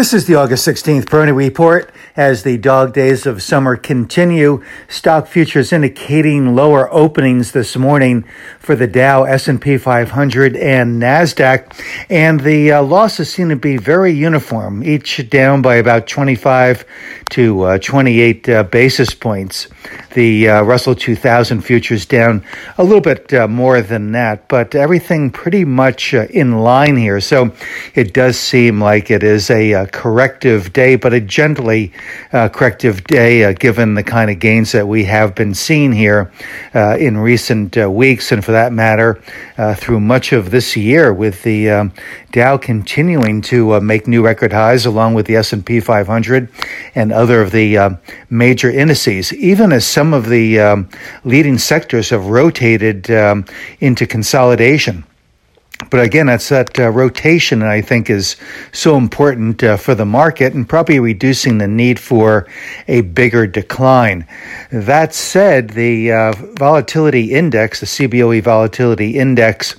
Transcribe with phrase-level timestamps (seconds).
[0.00, 1.92] This is the August 16th Peroni Report.
[2.16, 8.24] As the dog days of summer continue, stock futures indicating lower openings this morning
[8.58, 11.78] for the Dow, S&P 500, and Nasdaq,
[12.08, 16.86] and the uh, losses seem to be very uniform, each down by about 25
[17.28, 19.68] to uh, 28 uh, basis points.
[20.14, 22.42] The uh, Russell 2000 futures down
[22.78, 27.20] a little bit uh, more than that, but everything pretty much uh, in line here.
[27.20, 27.52] So
[27.94, 31.92] it does seem like it is a corrective day, but a gently
[32.32, 36.32] uh, corrective day, uh, given the kind of gains that we have been seeing here
[36.74, 39.20] uh, in recent weeks, and for that matter,
[39.76, 41.92] through much of this year, with the um,
[42.32, 46.48] Dow continuing to make new record highs, along with the S&P 500
[46.94, 47.98] and other of the
[48.30, 49.32] major indices.
[49.34, 50.88] Even as some of the um,
[51.24, 53.44] leading sectors have rotated um,
[53.80, 55.04] into consolidation
[55.88, 58.36] but again, that's that uh, rotation, I think, is
[58.72, 62.46] so important uh, for the market and probably reducing the need for
[62.86, 64.26] a bigger decline.
[64.70, 69.74] That said, the uh, volatility index, the CBOE volatility index,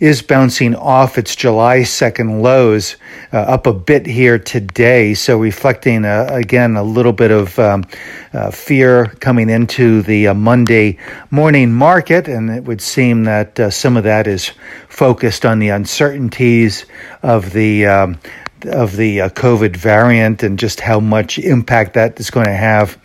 [0.00, 2.96] is bouncing off its July 2nd lows
[3.32, 5.12] uh, up a bit here today.
[5.12, 7.84] So, reflecting uh, again a little bit of um,
[8.32, 10.98] uh, fear coming into the Monday
[11.30, 12.26] morning market.
[12.26, 14.52] And it would seem that some of that is
[14.88, 16.86] focused on the uncertainties
[17.22, 18.18] of the um,
[18.64, 22.96] of the uh, COVID variant and just how much impact that is going to have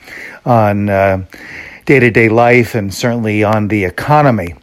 [0.46, 0.90] on
[1.88, 4.54] day to day life and certainly on the economy.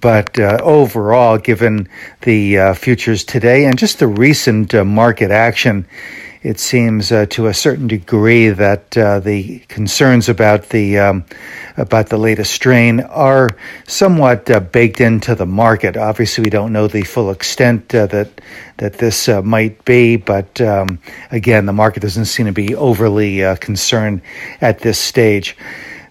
[0.00, 1.88] But uh, overall, given
[2.22, 5.86] the uh, futures today and just the recent uh, market action,
[6.42, 11.24] it seems uh, to a certain degree that uh, the concerns about the um,
[11.76, 13.48] about the latest strain are
[13.86, 15.96] somewhat uh, baked into the market.
[15.96, 18.40] Obviously, we don't know the full extent uh, that
[18.76, 20.98] that this uh, might be, but um,
[21.30, 24.22] again, the market doesn't seem to be overly uh, concerned
[24.60, 25.56] at this stage.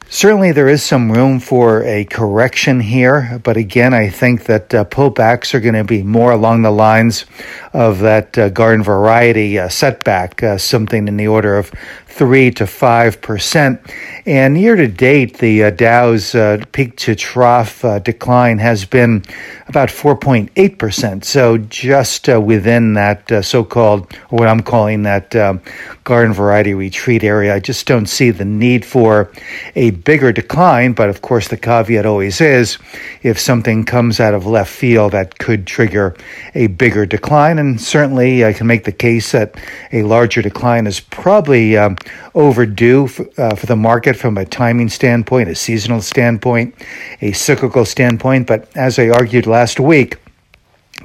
[0.10, 4.86] Certainly, there is some room for a correction here, but again, I think that uh,
[4.86, 7.26] pullbacks are going to be more along the lines
[7.74, 11.74] of that uh, garden variety uh, setback, uh, something in the order of
[12.08, 13.82] three to five percent.
[14.26, 19.24] And year to date, the uh, Dow's uh, peak to trough decline has been
[19.68, 21.26] about 4.8 percent.
[21.26, 25.62] So just within that so-called, what I'm calling that um,
[26.06, 27.54] garden variety retreat area.
[27.54, 29.32] I just don't see the need for
[29.76, 30.94] a bigger decline.
[30.94, 32.78] But of course, the caveat always is
[33.24, 36.16] if something comes out of left field that could trigger
[36.56, 37.60] a bigger decline.
[37.60, 39.56] And certainly, I can make the case that
[39.92, 41.98] a larger decline is probably um,
[42.36, 43.06] overdue
[43.38, 46.76] uh, for the market from a timing standpoint, a seasonal standpoint,
[47.22, 48.48] a cyclical standpoint.
[48.48, 50.18] But as I argued last week,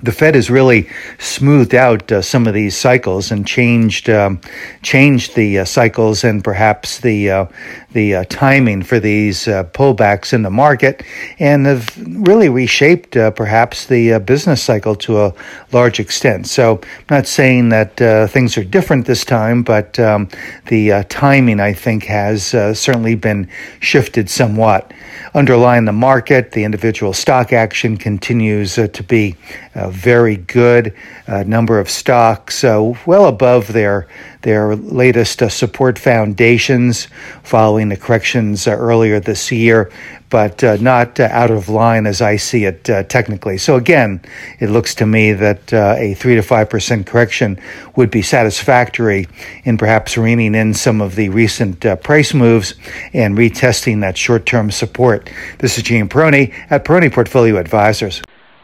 [0.03, 4.41] the Fed has really smoothed out uh, some of these cycles and changed um,
[4.83, 7.47] changed the uh, cycles and perhaps the uh,
[7.93, 11.03] the uh, timing for these uh, pullbacks in the market,
[11.39, 11.97] and have
[12.27, 15.35] really reshaped uh, perhaps the business cycle to a
[15.73, 16.47] large extent.
[16.47, 17.97] So, I'm not saying that
[18.31, 20.29] things are different this time, but um,
[20.67, 23.49] the timing I think has certainly been
[23.81, 24.93] shifted somewhat.
[25.35, 29.37] Underlying the market, the individual stock action continues to be
[29.93, 30.95] very good.
[31.27, 34.09] A number of stocks uh, well above their
[34.43, 37.07] their latest uh, support foundations
[37.45, 39.93] following the corrections uh, earlier this year,
[40.31, 43.57] but uh, not uh, out of line as I see it uh, technically.
[43.57, 44.21] So again,
[44.59, 47.61] it looks to me that a three to five percent correction
[47.95, 49.29] would be satisfactory
[49.63, 52.75] in perhaps reining in some of the recent price moves
[53.13, 55.31] and retesting that short-term support.
[55.59, 58.23] This is Gene Peroni at Peroni Portfolio Advisors.